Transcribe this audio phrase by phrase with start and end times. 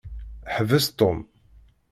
[0.55, 1.19] Ḥbes Tom.